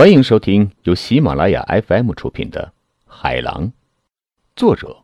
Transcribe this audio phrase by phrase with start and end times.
[0.00, 2.72] 欢迎收听由喜马拉雅 FM 出品的
[3.06, 3.66] 《海狼》，
[4.56, 4.96] 作者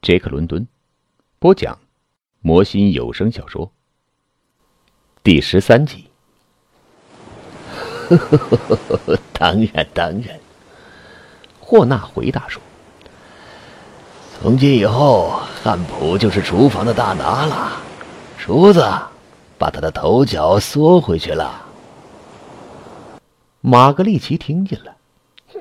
[0.00, 0.66] 杰克·伦敦，
[1.38, 1.78] 播讲
[2.40, 3.70] 魔心有声小说
[5.22, 6.06] 第十三集。
[9.38, 10.40] 当然，当然。
[11.60, 12.62] 霍纳回答说
[14.40, 17.82] ：“从今以后，汉普就是厨房的大拿了。
[18.38, 18.82] 厨子，
[19.58, 21.66] 把他的头脚缩回去了。”
[23.60, 24.96] 玛格丽奇听见了，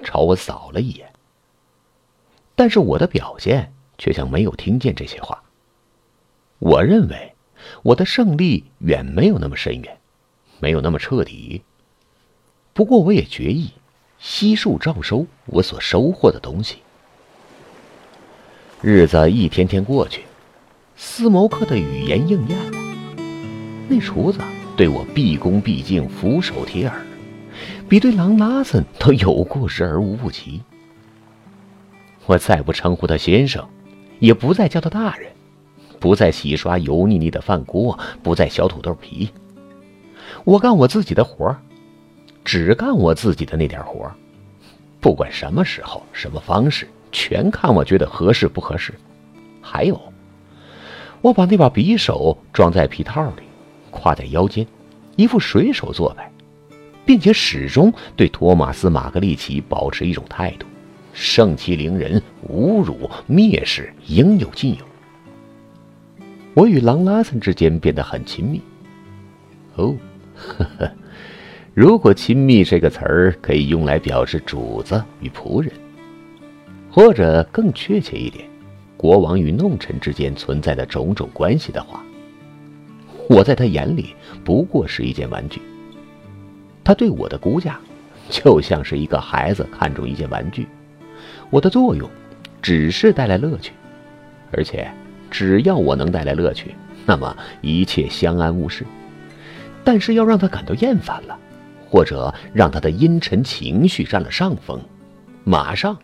[0.04, 1.12] 朝我扫了一眼。
[2.56, 5.44] 但是我的表现却像没有听见这些话。
[6.60, 7.34] 我认为
[7.84, 9.98] 我的胜利远没有那么深远，
[10.60, 11.64] 没有那么彻底。
[12.74, 13.72] 不过我也决意
[14.20, 16.78] 悉数照收我所收获的东西。
[18.82, 20.24] 日子一天天过去，
[20.96, 22.78] 斯谋克的语言应验了。
[23.90, 24.40] 那厨子
[24.76, 27.06] 对我毕恭毕敬，俯首帖耳。
[27.90, 30.62] 比对狼拉森都有过之而无不及。
[32.26, 33.66] 我再不称呼他先生，
[34.20, 35.32] 也不再叫他大人，
[36.00, 39.30] 不再洗刷油腻腻的饭锅，不再削土豆皮。
[40.44, 41.56] 我干我自己的活
[42.44, 44.12] 只干我自己的那点活
[45.00, 48.94] 不管什么时候、什么方式，全看我觉得合适不合适。
[49.62, 49.98] 还有，
[51.22, 53.44] 我把那把匕首装在皮套里，
[53.92, 54.68] 挎在腰间，
[55.16, 56.27] 一副水手做派。
[57.08, 60.68] 并且始终对托马斯·马格利奇保持一种态度：
[61.14, 64.86] 盛气凌人，侮辱、蔑视应有尽有。
[66.54, 68.62] 我与狼拉森之间变得很亲密。
[69.76, 69.96] 哦，
[70.36, 70.92] 呵呵，
[71.74, 75.72] 如果“亲密”这个词儿可以用来表示主子与仆人，
[76.92, 78.50] 或者更确切一点，
[78.98, 82.04] 国王与弄臣之间存在的种种关系的话，
[83.30, 84.14] 我在他眼里
[84.44, 85.62] 不过是一件玩具。
[86.88, 87.78] 他对我的估价，
[88.30, 90.66] 就像是一个孩子看中一件玩具。
[91.50, 92.10] 我的作用，
[92.62, 93.74] 只是带来乐趣，
[94.54, 94.90] 而且
[95.30, 96.74] 只要我能带来乐趣，
[97.06, 98.86] 那么一切相安无事。
[99.84, 101.38] 但是要让他感到厌烦了，
[101.90, 104.80] 或者让他的阴沉情绪占了上风，
[105.44, 105.98] 马上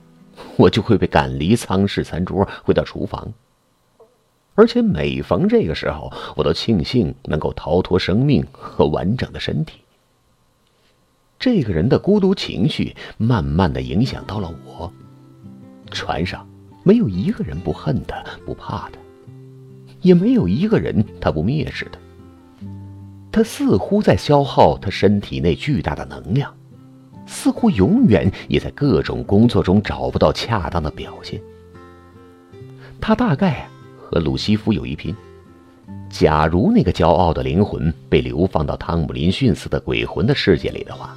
[0.58, 3.32] 我就会被赶离舱室餐桌，回到厨房。
[4.54, 9.80] 而且每逢这个时候，我都庆幸能够逃脱生命和完整的身体。
[11.44, 14.90] 这个人的孤独情绪慢慢的影响到了我。
[15.92, 16.48] 船上
[16.84, 18.98] 没有一个人不恨他、不怕他，
[20.00, 22.00] 也没有一个人他不蔑视他。
[23.30, 26.50] 他似乎在消耗他身体内巨大的能量，
[27.26, 31.42] 似乎永远也在各种工作中找不到恰当的表现。
[33.02, 33.68] 他大概
[33.98, 35.14] 和鲁西夫有一拼。
[36.10, 41.14] 假如那个骄傲的灵魂被流放到汤姆林逊似的鬼魂的世界里的话。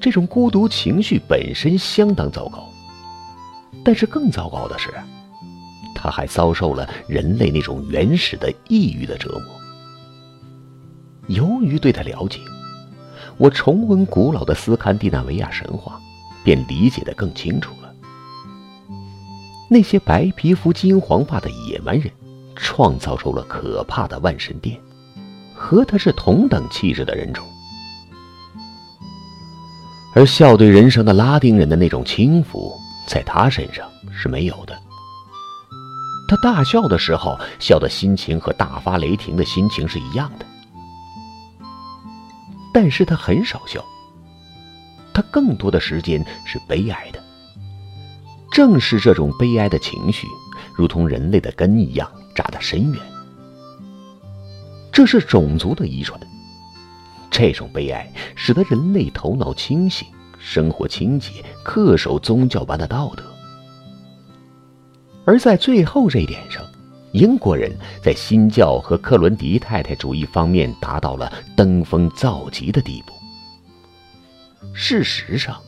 [0.00, 2.68] 这种孤独情绪本身相当糟糕，
[3.84, 4.92] 但是更糟糕的是，
[5.94, 9.56] 他还遭受了人类那种原始的抑郁的折磨。
[11.28, 12.38] 由于对他了解，
[13.36, 16.00] 我重温古老的斯堪的纳维亚神话，
[16.44, 17.92] 便理解的更清楚了。
[19.68, 22.08] 那些白皮肤、金黄发的野蛮人，
[22.54, 24.80] 创造出了可怕的万神殿，
[25.52, 27.44] 和他是同等气质的人种。
[30.16, 32.74] 而笑对人生的拉丁人的那种轻浮，
[33.06, 34.74] 在他身上是没有的。
[36.26, 40.46] 他大笑的时候，笑的心情和大发雷霆的心情是一样的。
[42.72, 43.84] 但是他很少笑，
[45.12, 47.22] 他更多的时间是悲哀的。
[48.50, 50.26] 正是这种悲哀的情绪，
[50.74, 53.02] 如同人类的根一样扎得深远。
[54.90, 56.18] 这是种族的遗传。
[57.38, 60.08] 这种悲哀使得人类头脑清醒，
[60.38, 63.22] 生活清洁，恪守宗教般的道德。
[65.26, 66.64] 而在最后这一点上，
[67.12, 67.70] 英国人
[68.02, 73.12] 在新教和克伦迪太太主义方面达到了登峰造极的地步。
[74.72, 75.60] 事实上，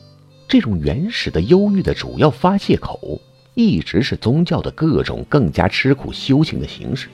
[0.47, 3.21] 这种原始的忧郁的主要发泄口，
[3.53, 7.09] 一直是宗教的各种更加吃苦修行的形式。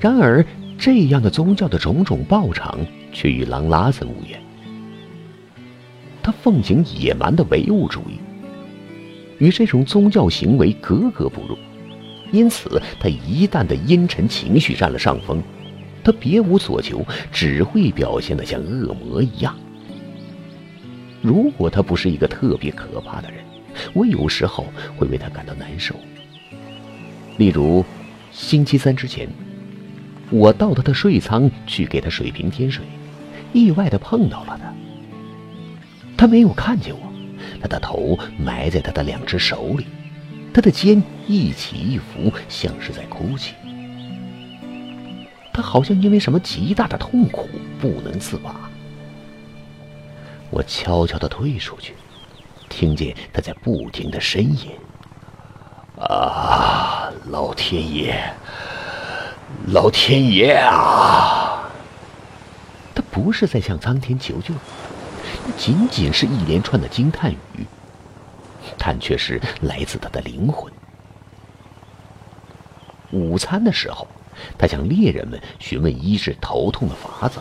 [0.00, 0.44] 然而。
[0.84, 2.78] 这样的宗教的种种报偿，
[3.10, 4.38] 却与狼拉森无缘。
[6.22, 8.18] 他奉行野蛮的唯物主义，
[9.38, 11.56] 与这种宗教行为格格不入。
[12.32, 15.42] 因此，他一旦的阴沉情绪占了上风，
[16.04, 17.02] 他别无所求，
[17.32, 19.56] 只会表现得像恶魔一样。
[21.22, 23.42] 如果他不是一个特别可怕的人，
[23.94, 24.66] 我有时候
[24.98, 25.94] 会为他感到难受。
[27.38, 27.82] 例如，
[28.30, 29.26] 星期三之前。
[30.34, 32.84] 我到他的睡舱去给他水瓶添水，
[33.52, 34.74] 意外的碰到了他。
[36.16, 37.12] 他没有看见我，
[37.60, 39.86] 他的头埋在他的两只手里，
[40.52, 43.54] 他的肩一起一伏，像是在哭泣。
[45.52, 47.48] 他好像因为什么极大的痛苦
[47.80, 48.68] 不能自拔。
[50.50, 51.94] 我悄悄地退出去，
[52.68, 54.72] 听见他在不停地呻吟
[56.02, 58.34] ：“啊，老天爷，
[59.68, 61.70] 老天爷啊！”
[62.94, 64.54] 他不是在向苍天求救，
[65.56, 67.66] 仅仅是一连串的惊叹语，
[68.78, 70.72] 但却是来自他的灵魂。
[73.10, 74.06] 午餐的时候。
[74.58, 77.38] 他向猎人们询问医治头痛的法子。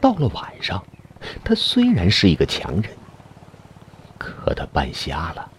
[0.00, 0.82] 到了晚上，
[1.44, 2.90] 他虽然是一个强人，
[4.16, 5.50] 可他半瞎了，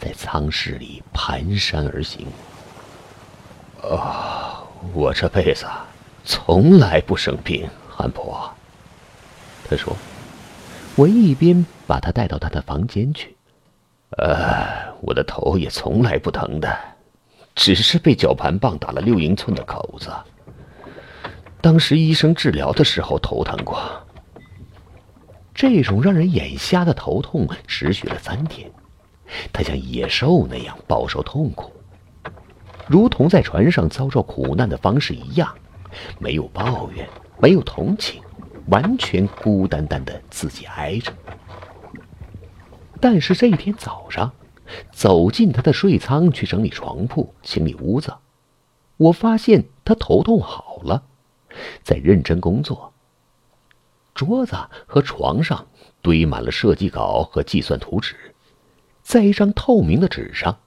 [0.00, 2.26] 在舱室里蹒跚而行。
[3.80, 4.47] 啊，
[4.92, 5.66] 我这辈子
[6.24, 8.50] 从来不生病，韩婆。
[9.68, 9.96] 他说
[10.96, 13.36] ：“我一边把他带到他的房间去。
[14.18, 16.74] 呃，我的头也从来不疼的。”
[17.54, 20.12] 只是被绞盘棒打了六英寸的口子。
[21.60, 23.82] 当时医生治疗的时候头疼过。
[25.52, 28.70] 这种让人眼瞎的头痛持续了三天，
[29.52, 31.72] 他像野兽那样饱受痛苦，
[32.88, 35.54] 如同在船上遭受苦难的方式一样，
[36.18, 37.08] 没有抱怨，
[37.38, 38.22] 没有同情，
[38.68, 41.12] 完全孤单单的自己挨着。
[43.00, 44.32] 但是这一天早上。
[44.92, 48.12] 走进他的睡舱去整理床铺、清理屋子，
[48.98, 51.04] 我发现他头痛好了，
[51.82, 52.92] 在认真工作。
[54.14, 54.54] 桌子
[54.86, 55.68] 和床上
[56.02, 58.14] 堆满了设计稿和计算图纸，
[59.00, 60.58] 在一张透明的纸上，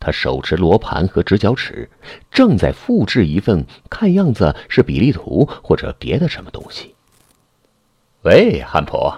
[0.00, 1.88] 他手持罗盘和直角尺，
[2.30, 6.94] 正在复制一份看样子是比例图或者别的什么东西。
[8.22, 9.14] 喂，汉婆，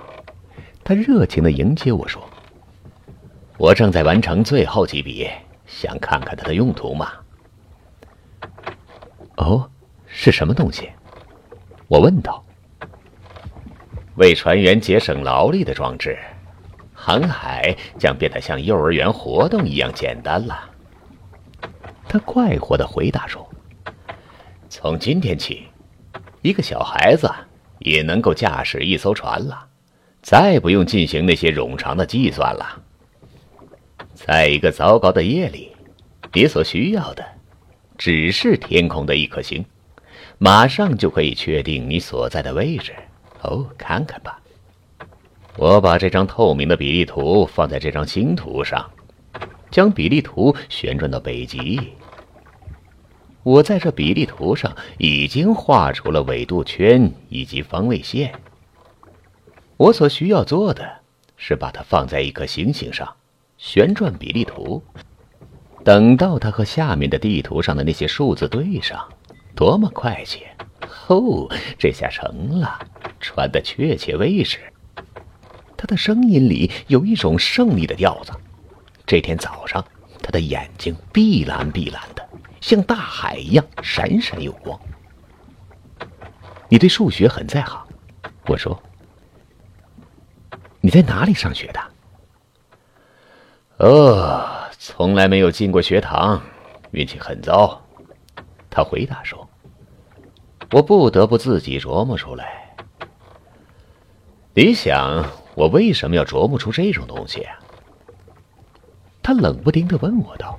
[0.84, 2.22] 他热情的迎接我说。
[3.58, 5.30] 我正在完成最后几笔，
[5.66, 7.12] 想看看它的用途嘛。
[9.36, 9.70] 哦，
[10.06, 10.90] 是什么东西？
[11.86, 12.44] 我问道。
[14.16, 16.18] 为船员节省劳力的装置，
[16.92, 20.70] 航海将变得像幼儿园活动一样简单了。
[22.12, 23.48] 他快活的回答说
[24.68, 25.68] ：“从今天起，
[26.42, 27.26] 一个小孩子
[27.78, 29.66] 也能够驾驶一艘船了，
[30.20, 32.82] 再不用进行那些冗长的计算了。”
[34.12, 35.74] 在一个糟糕的夜里，
[36.34, 37.24] 你所需要的
[37.96, 39.64] 只是天空的一颗星，
[40.36, 42.92] 马上就可以确定你所在的位置。
[43.40, 44.38] 哦，看看吧，
[45.56, 48.90] 我把这张透明的比例图放在这张星图上，
[49.70, 51.94] 将比例图旋转到北极。
[53.42, 58.32] 我在这比例图上已经画出了纬度圈以及方位线。
[59.76, 60.88] 我所需要做的
[61.36, 63.16] 是把它放在一颗星星上。
[63.58, 64.82] 旋转比例图，
[65.84, 69.08] 等到它和下面的地图上的那些数字对上，
[69.54, 70.48] 多么快捷！
[71.06, 71.48] 哦，
[71.78, 72.76] 这下成了，
[73.20, 74.58] 船的确切位置。
[75.76, 78.32] 他的声音里有一种胜利的调子。
[79.06, 79.84] 这天早上，
[80.20, 82.28] 他的眼睛碧蓝碧蓝的，
[82.62, 84.80] 像大海一样闪闪有光。
[86.68, 87.86] 你对数学很在行，
[88.46, 88.80] 我说。
[90.80, 91.80] 你在哪里上学的？
[93.84, 94.48] 哦，
[94.78, 96.40] 从来没有进过学堂，
[96.92, 97.80] 运气很糟。
[98.70, 99.48] 他回答说
[100.72, 102.74] ：“我不得不自己琢磨出来。
[104.54, 107.46] 你想，我为什么要琢磨出这种东西？”
[109.22, 110.58] 他冷不丁的问我道：“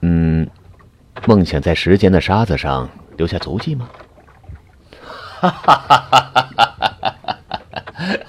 [0.00, 0.48] 嗯，
[1.26, 3.88] 梦想在时间的沙子上留下足迹吗？”
[5.38, 7.38] 哈哈哈哈哈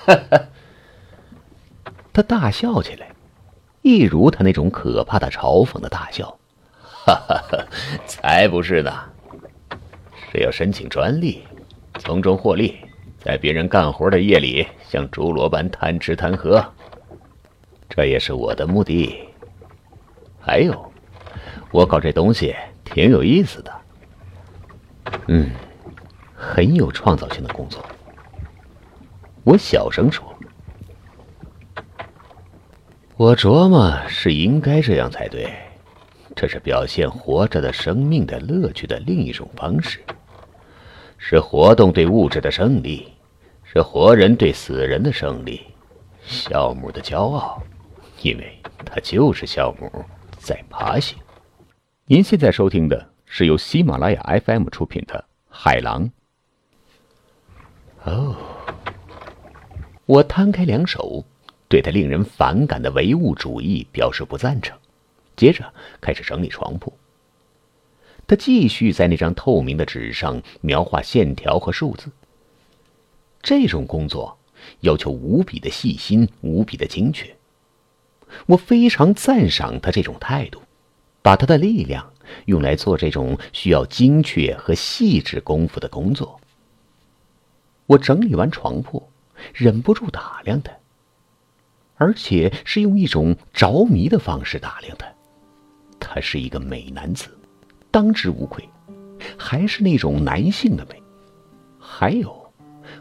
[0.08, 0.42] 哈！
[2.12, 3.10] 他大笑起来，
[3.82, 6.38] 一如他那种可怕的嘲讽的大笑。
[7.06, 7.66] 哈哈哈，
[8.06, 8.92] 才不是呢！
[10.32, 11.48] 是要申请专利，
[12.00, 12.78] 从中获利，
[13.18, 16.74] 在别人干活的夜里像猪罗般贪吃贪喝。
[17.88, 19.18] 这也是我的目的。
[20.40, 20.92] 还有，
[21.72, 23.72] 我搞这东西挺有意思的。
[25.28, 25.50] 嗯，
[26.36, 27.84] 很有创造性的工作。
[29.44, 30.26] 我小声说。
[33.16, 35.52] 我琢磨是应该这样才对，
[36.36, 40.00] 这是表现活着的生命的乐趣的另一种方式，
[41.18, 43.12] 是活动对物质的胜利，
[43.64, 45.62] 是活人对死人的胜利，
[46.28, 47.60] 酵母的骄傲，
[48.22, 49.92] 因为它就是酵母
[50.38, 51.18] 在爬行。
[52.10, 56.10] 您现在收听的是由喜马拉雅 FM 出品的《海狼》。
[58.10, 58.34] 哦，
[60.06, 61.26] 我摊开两手，
[61.68, 64.78] 对他令人反感的唯物主义表示不赞成，
[65.36, 66.94] 接着开始整理床铺。
[68.26, 72.10] 他继续在那张透明的纸上描画线条和数字。
[73.42, 74.40] 这种工作
[74.80, 77.36] 要求无比的细心，无比的精确。
[78.46, 80.62] 我非常赞赏他这种态度，
[81.28, 82.14] 把他的力量
[82.46, 86.40] 用来做这种需要精确和细致功夫的工作。
[87.86, 89.10] 我整理完床铺，
[89.54, 90.72] 忍不住打量他，
[91.98, 95.06] 而且是用一种着迷的方式打量他。
[96.00, 97.38] 他是一个美男子。
[97.92, 98.64] 当之无愧，
[99.38, 101.04] 还是那种男性的美。
[101.78, 102.54] 还有，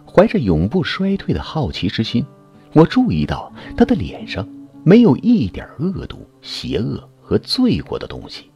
[0.04, 2.26] 怀着永不衰退的好奇之心，
[2.72, 4.44] 我注意到他的脸上
[4.84, 8.50] 没有一点恶毒、邪恶和罪过的东西。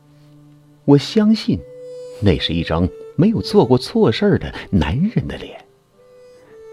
[0.85, 1.59] 我相信，
[2.23, 5.63] 那是一张没有做过错事的男人的脸。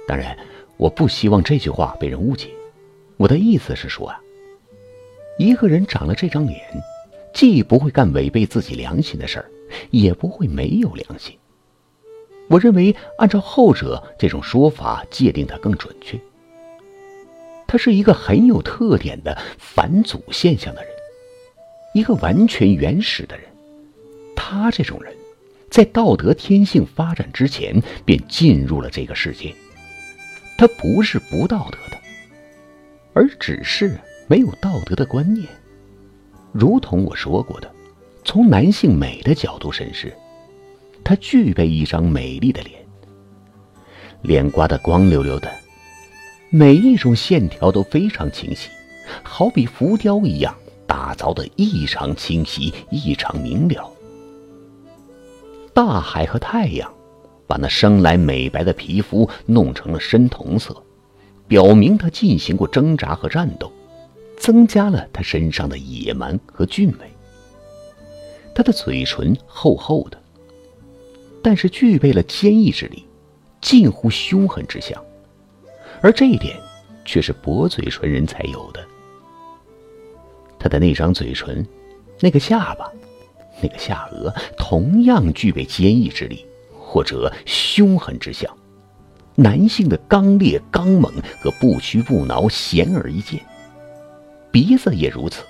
[0.08, 0.38] 当然，
[0.78, 2.50] 我不希望这句话被人误解。
[3.18, 4.22] 我的意思是说啊，
[5.40, 6.62] 一个人长了这张脸。
[7.34, 9.46] 既不会干违背自己良心的事儿，
[9.92, 11.38] 也不会没有良心。
[12.48, 16.20] 我认为，按照后者这种说法界定他更准确。
[17.68, 20.92] 他是一个很有特点的反祖现象的人，
[21.98, 23.48] 一个完全原始的人。
[24.36, 25.12] 他这种人，
[25.68, 29.52] 在道德天性发展之前便进入了这个世界。
[30.60, 31.98] 他不是不道德的，
[33.14, 35.48] 而只是没有道德的观念。
[36.52, 37.72] 如同我说过的，
[38.24, 40.14] 从男性美的角度审视，
[41.04, 42.80] 他具备一张美丽的脸，
[44.22, 45.52] 脸刮得光溜溜的，
[46.52, 48.70] 每一种线条都非常清晰，
[49.24, 50.56] 好比浮雕一样
[50.88, 53.92] 打造的异常清晰、异常明了。
[55.74, 56.92] 大海和太阳，
[57.46, 60.82] 把那生来美白的皮肤弄成了深铜色，
[61.48, 63.72] 表明他进行过挣扎和战斗。
[64.40, 67.12] 增加了他身上的野蛮和俊美。
[68.54, 70.22] 他的嘴唇厚厚的，
[71.42, 73.04] 但是具备了坚毅之力，
[73.62, 75.04] 近乎凶狠之相，
[76.02, 76.56] 而这一点
[77.04, 78.86] 却是薄嘴唇人才有的。
[80.68, 81.66] 他的那张嘴唇，
[82.20, 82.92] 那个下巴，
[83.62, 86.46] 那个下颚，同样具备坚毅之力
[86.78, 88.54] 或者凶狠之相。
[89.36, 91.10] 男性的刚烈、刚猛
[91.40, 93.40] 和不屈不挠显而易见。
[94.52, 95.46] 鼻子也如此，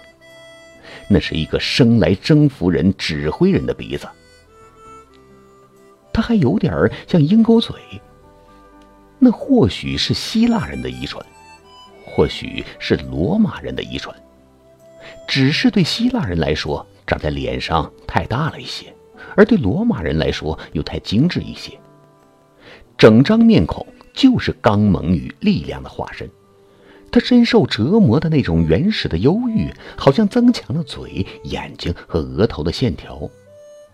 [1.09, 4.07] 那是一个生来征服人、指挥人的鼻子。
[6.13, 7.75] 他还有点像鹰钩嘴，
[9.17, 11.25] 那或许是希腊人的遗传，
[12.05, 14.15] 或许是罗马人的遗传，
[15.27, 18.93] 只是对希腊人来说长在脸上太大了一些，
[19.36, 21.77] 而对罗马人来说又太精致一些。
[22.98, 26.27] 整张面孔就是刚猛与力量的化身。
[27.10, 33.29] 他深受折磨的那种原始的忧郁，好像增强了嘴、眼睛和额头的线条，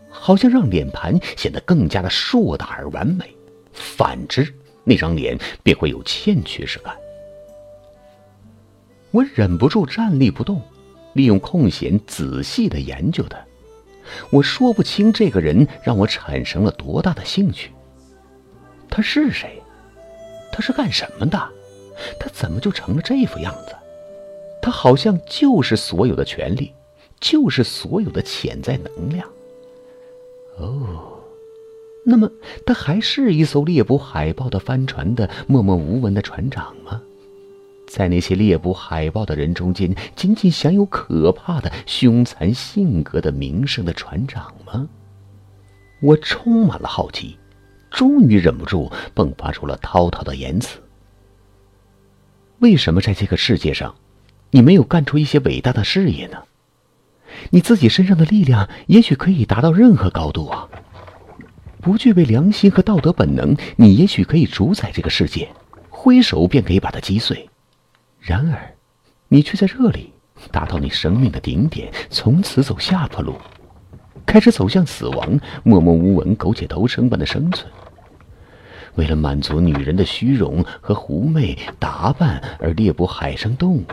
[0.09, 3.25] 好像让脸盘显得更加的硕大而完美。
[3.71, 4.51] 反之，
[4.83, 6.95] 那张脸便会有欠缺之感。
[9.11, 10.59] 我忍不住站立不动，
[11.13, 13.37] 利用空闲仔细的研究他。
[14.29, 17.71] 我说不清这个人让我产生了多大的兴趣。
[18.89, 19.61] 他是谁？
[20.51, 21.37] 他是干什么的？
[22.19, 23.75] 他怎么就成了这副样子？
[24.61, 26.73] 他好像就是所有的权利，
[27.19, 29.27] 就是所有的潜在能量。
[30.57, 31.19] 哦，
[32.05, 32.29] 那么
[32.65, 37.01] 他还是一艘猎捕海豹的帆船的默默无闻的船长吗？
[37.93, 44.89] 在那些猎捕海豹的人中间，仅仅享有可怕的凶残性格的名声的船长吗？
[46.01, 47.37] 我充满了好奇，
[47.91, 50.79] 终于忍不住迸发出了滔滔的言辞。
[52.57, 53.93] 为什么在这个世界上，
[54.49, 56.39] 你没有干出一些伟大的事业呢？
[57.51, 60.67] 你自己身上的力量也许可以达到任何高度啊！
[61.79, 65.47] 不具备良心和道德本能，你也许可以主宰这个世界，
[65.91, 67.47] 挥手便可以把它击碎。
[68.25, 68.73] 然而，
[69.27, 70.13] 你却在这里
[70.49, 73.35] 达到你生命的顶点，从此走下坡路，
[74.25, 77.69] 开始走向死亡，默默无闻、苟且偷生般的生存。
[78.95, 83.83] 为了满足女人的虚荣和狐媚打扮而猎捕海生动物，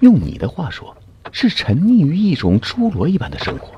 [0.00, 0.94] 用你的话说，
[1.32, 3.72] 是沉溺于一种侏罗一般的生活。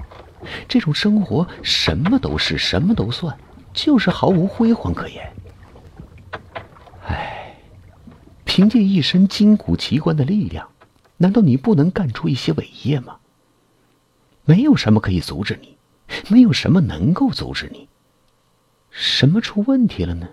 [0.66, 3.32] 这种生活什么都是，什么都算，
[3.72, 5.32] 就是毫无辉煌可言。
[8.54, 10.70] 凭借一身筋骨奇观的力量，
[11.16, 13.18] 难道你不能干出一些伟业吗？
[14.44, 15.78] 没有什么可以阻止你，
[16.28, 17.88] 没有什么能够阻止你。
[18.90, 20.28] 什么出问题了呢？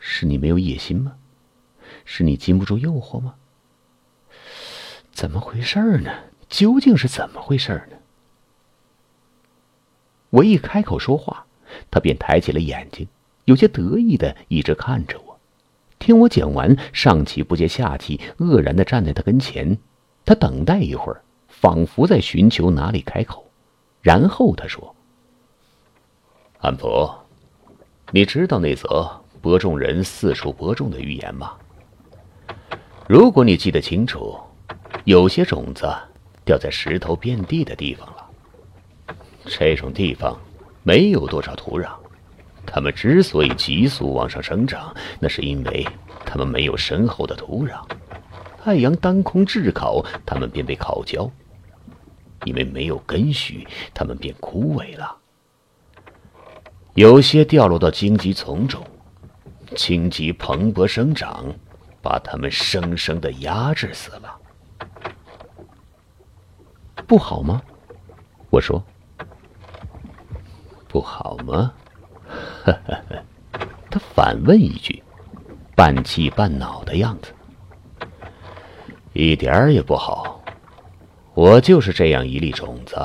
[0.00, 1.14] 是你没有野心吗？
[2.04, 3.36] 是你禁不住诱惑吗？
[5.12, 6.10] 怎么回事呢？
[6.48, 7.96] 究竟是怎么回事呢？
[10.30, 11.46] 我一开口说话，
[11.92, 13.06] 他便抬起了眼睛，
[13.44, 15.33] 有些得意的一直看着我。
[16.04, 19.78] 听我讲完，上气不接下气，愕然的站在他跟前。
[20.26, 23.50] 他等待一会儿，仿佛在寻求哪里开口，
[24.02, 24.94] 然后他说
[26.60, 27.10] ：“安普，
[28.10, 31.54] 你知道那则播种人四处播种的预言吗？
[33.08, 34.38] 如果你记得清楚，
[35.04, 35.90] 有些种子
[36.44, 38.28] 掉在石头遍地的地方了。”
[39.48, 40.38] 这种地方
[40.82, 41.88] 没有多少土壤，
[42.66, 45.86] 它们之所以急速往上生长，那是因为
[46.24, 47.84] 它们没有深厚的土壤。
[48.62, 51.30] 太阳当空炙烤，它们便被烤焦；
[52.44, 55.16] 因为没有根须，它们便枯萎了。
[56.94, 58.82] 有些掉落到荆棘丛中，
[59.76, 61.54] 荆棘蓬勃生长，
[62.00, 64.38] 把它们生生的压制死了。
[67.06, 67.60] 不好吗？
[68.50, 68.82] 我说。
[70.88, 71.72] 不好吗？
[72.64, 72.78] 呵
[73.90, 75.02] 他反问一句，
[75.76, 77.32] 半气半恼的样子。
[79.12, 80.42] 一点儿也不好，
[81.34, 82.96] 我就是这样一粒种子。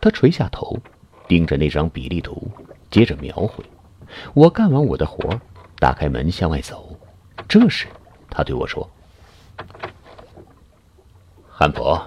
[0.00, 0.76] 他垂下头，
[1.28, 2.50] 盯着那张比例图，
[2.90, 3.64] 接着描绘。
[4.34, 5.40] 我干完我的活，
[5.78, 6.98] 打开门向外走。
[7.46, 7.86] 这时，
[8.28, 8.88] 他对我说
[11.48, 11.98] ：“汉普，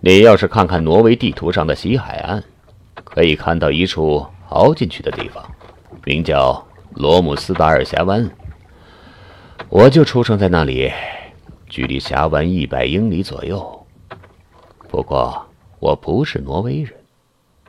[0.00, 2.42] 你要是看看挪威地图上的西海岸。”
[3.10, 5.44] 可以看到一处凹进去的地方，
[6.04, 8.30] 名叫罗姆斯达尔峡湾。
[9.68, 10.92] 我就出生在那里，
[11.68, 13.86] 距离峡湾一百英里左右。
[14.88, 15.46] 不过
[15.80, 16.94] 我不是挪威人，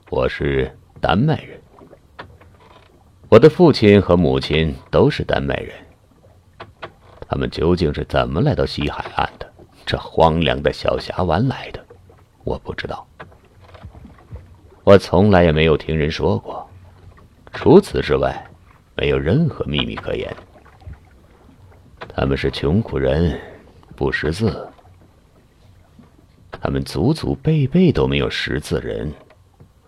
[0.10, 1.60] 我是丹麦人。
[3.28, 5.74] 我的父亲和母亲都是丹麦人。
[7.28, 9.52] 他们究竟是怎么来到西海岸的？
[9.86, 11.84] 这荒凉的小峡湾来的？
[12.44, 13.06] 我不知道。
[14.90, 16.68] 我从来也没有听人说过，
[17.52, 18.44] 除此之外，
[18.96, 20.36] 没有任何秘密可言。
[22.08, 23.40] 他们是穷苦人，
[23.96, 24.68] 不识字。
[26.50, 29.14] 他们祖祖辈辈都没有识字人。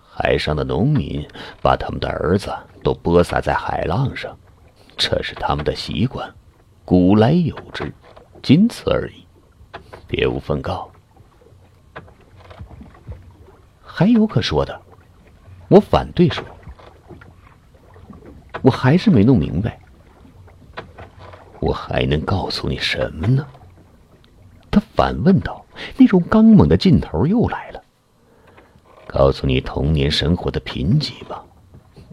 [0.08, 1.28] 海上的农民
[1.64, 4.38] 把他们的儿子都播撒在海浪上，
[4.96, 6.32] 这是他们的习惯，
[6.86, 7.92] 古来有之，
[8.44, 9.26] 仅此而已，
[10.08, 10.92] 别无分告。
[13.84, 14.80] 还有可说的。
[15.72, 16.44] 我反对说，
[18.62, 19.80] 我还是没弄明白。
[21.62, 23.48] 我还能告诉你什么呢？
[24.70, 27.82] 他反问道，那种刚猛的劲头又来了。
[29.08, 31.42] 告诉你童年生活的贫瘠吗？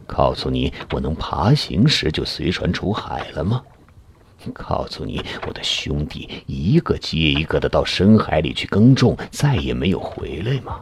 [0.07, 3.61] 告诉你我能爬行时就随船出海了吗？
[4.55, 10.81] 告诉你我的兄弟一个接一个的到深海里去耕种，再也没有回来吗？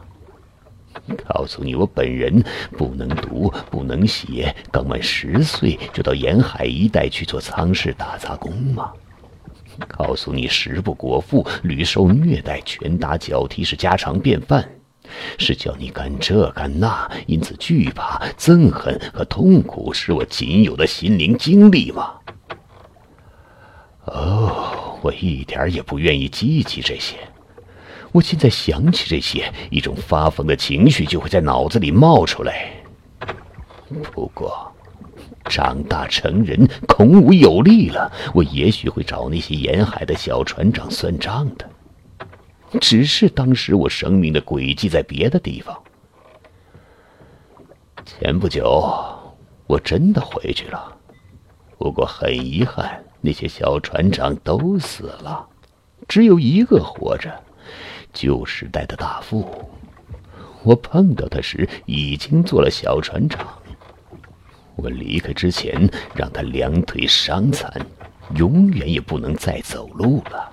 [1.27, 2.43] 告诉你，我本人
[2.77, 8.91] 不能读，不能写，刚满十岁就到沿海一带去做仓室打杂工吗？
[9.87, 14.67] 告诉你，食不果腹，屡受虐待，拳打脚踢是家常便饭，
[15.37, 22.13] 是叫你干这干那，因此惧怕、憎恨和痛苦是我仅有的心灵经历吗？
[24.05, 27.15] 哦，我一点也不愿意记起这些。
[28.11, 32.71] 我现在想起这些，一种发疯的情绪就会在脑子里冒出来。
[34.11, 34.71] 不过，
[35.45, 41.69] 长大成人，孔武有力了，我也许会找那些沿海的小船长算账的。
[42.81, 45.77] 只是当时我生命的轨迹在别的地方。
[48.05, 48.93] 前不久，
[49.67, 50.97] 我真的回去了，
[51.77, 55.47] 不过很遗憾，那些小船长都死了，
[56.07, 57.31] 只有一个活着。
[58.13, 59.47] 旧时代的大副，
[60.63, 63.47] 我碰到他时已经做了小船长。
[64.75, 67.71] 我离开之前，让他两腿伤残，
[68.35, 70.51] 永远也不能再走路了。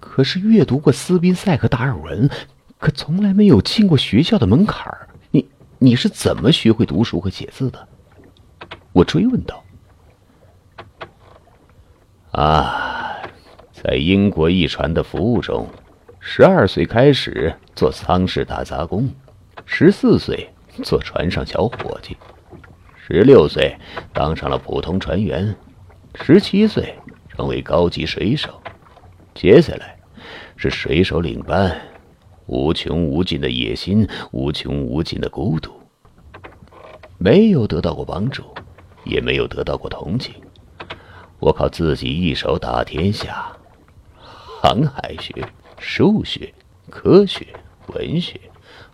[0.00, 2.28] 可是阅读过斯宾塞和达尔文，
[2.78, 5.08] 可从来没有进过学校的门槛儿。
[5.30, 7.88] 你你是怎么学会读书和写字的？
[8.92, 9.62] 我追问道。
[12.32, 13.20] 啊，
[13.72, 15.68] 在英国一船的服务中。
[16.28, 19.08] 十二岁开始做舱室打杂工，
[19.64, 20.50] 十四岁
[20.82, 22.16] 做船上小伙计，
[22.96, 23.76] 十六岁
[24.12, 25.56] 当上了普通船员，
[26.16, 26.96] 十七岁
[27.28, 28.60] 成为高级水手。
[29.34, 29.96] 接下来
[30.56, 31.80] 是水手领班，
[32.46, 35.80] 无穷无尽的野心，无穷无尽的孤独。
[37.18, 38.42] 没有得到过帮助，
[39.04, 40.34] 也没有得到过同情。
[41.38, 43.46] 我靠自己一手打天下，
[44.60, 45.32] 航海学、
[45.78, 46.52] 数学、
[46.90, 47.46] 科学、
[47.88, 48.40] 文学，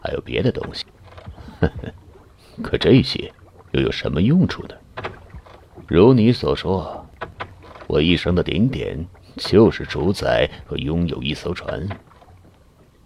[0.00, 0.84] 还有别的东西。
[1.60, 1.92] 呵呵，
[2.62, 3.32] 可这些
[3.72, 4.74] 又有什么用处呢？
[5.86, 7.06] 如你所说，
[7.86, 11.86] 我一生的顶点就是主宰和拥有一艘船。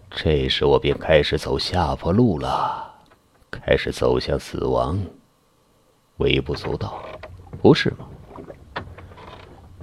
[0.09, 2.95] 这时我便开始走下坡路了，
[3.51, 4.99] 开始走向死亡。
[6.17, 7.03] 微不足道，
[7.61, 8.07] 不是吗？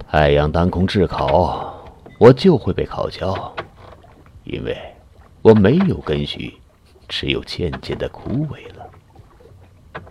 [0.07, 1.85] 太阳当空炙烤，
[2.19, 3.55] 我就会被烤焦，
[4.45, 4.77] 因为
[5.41, 6.53] 我没有根须，
[7.07, 8.89] 只有渐渐的枯萎了。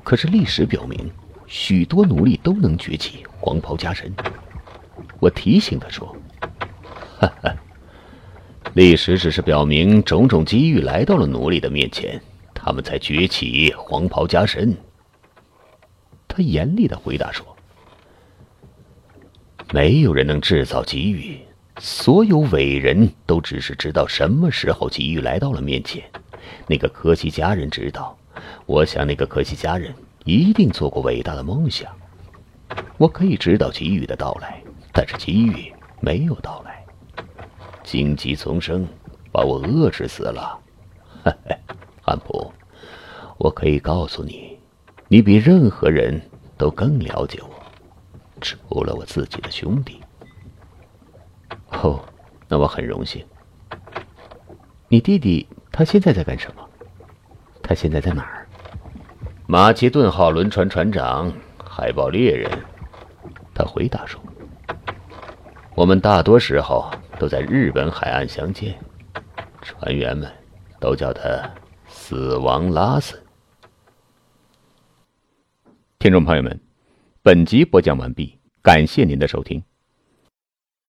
[0.02, 1.10] 可是历史表明，
[1.46, 4.12] 许多奴隶都能崛起，黄袍加身。
[5.18, 6.14] 我提醒他说
[7.18, 7.54] ：“哈哈，
[8.74, 12.20] 历史只是表明种种机遇来到了奴隶的面前，
[12.52, 14.76] 他们才崛起，黄袍加身。”
[16.28, 17.46] 他严厉的回答说。
[19.72, 21.38] 没有人能制造机遇，
[21.78, 26.02] 所有伟人都只是知道什么时候机遇来到了面前。
[26.66, 28.16] 那个科西嘉人知道，
[28.64, 29.92] 我想那个科西嘉人
[30.24, 31.90] 一定做过伟大的梦想。
[32.96, 36.84] 我可以知道机遇的到来，但是机遇没有到来。
[37.82, 38.86] 荆棘丛生，
[39.32, 40.58] 把我遏制死了。
[41.24, 41.56] 嘿嘿，
[42.00, 42.52] 汉普，
[43.36, 44.58] 我可以告诉你，
[45.08, 46.20] 你比任何人
[46.56, 47.50] 都更了解我。
[48.40, 50.00] 除了我自己的兄弟，
[51.84, 52.02] 哦，
[52.48, 53.22] 那我很荣幸。
[54.88, 56.66] 你弟弟他现在在干什么？
[57.62, 58.48] 他现在在哪儿？
[59.46, 61.30] 马其顿号轮船船长，
[61.62, 62.50] 海豹猎人。
[63.54, 64.18] 他回答说
[65.76, 68.74] ：“我们大多时候都在日本海岸相见，
[69.60, 70.32] 船员们
[70.80, 71.52] 都叫他
[71.86, 73.22] 死亡拉森。”
[76.00, 76.58] 听众朋友们。
[77.22, 79.62] 本集播讲完毕，感谢您的收听。